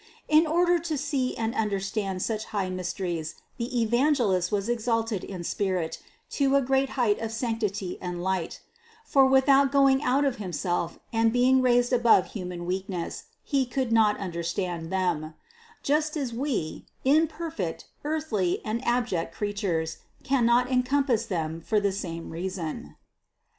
[0.27, 5.43] In order to see and under stand such high mysteries the Evangelist was exalted in
[5.43, 8.61] spirit to a great height of sanctity and light;
[9.05, 13.91] for with out going out of himself and being raised above human weakness, he could
[13.91, 15.35] not understand them;
[15.83, 22.31] just as we, imperfect, earthly and abject creatures, cannot encom pass them for the same
[22.31, 22.95] reason.